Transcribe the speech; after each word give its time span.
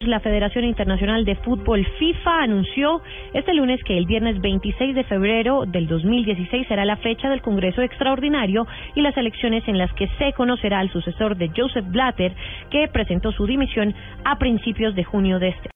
La 0.00 0.20
Federación 0.20 0.66
Internacional 0.66 1.24
de 1.24 1.36
Fútbol 1.36 1.82
FIFA 1.98 2.42
anunció 2.42 3.00
este 3.32 3.54
lunes 3.54 3.82
que 3.82 3.96
el 3.96 4.04
viernes 4.04 4.38
26 4.42 4.94
de 4.94 5.04
febrero 5.04 5.64
del 5.64 5.86
2016 5.86 6.68
será 6.68 6.84
la 6.84 6.98
fecha 6.98 7.30
del 7.30 7.40
Congreso 7.40 7.80
Extraordinario 7.80 8.66
y 8.94 9.00
las 9.00 9.16
elecciones 9.16 9.66
en 9.66 9.78
las 9.78 9.90
que 9.94 10.06
se 10.18 10.34
conocerá 10.34 10.80
al 10.80 10.92
sucesor 10.92 11.38
de 11.38 11.50
Joseph 11.56 11.86
Blatter, 11.88 12.34
que 12.70 12.88
presentó 12.88 13.32
su 13.32 13.46
dimisión 13.46 13.94
a 14.22 14.36
principios 14.36 14.94
de 14.94 15.04
junio 15.04 15.38
de 15.38 15.48
este 15.48 15.60
año. 15.60 15.64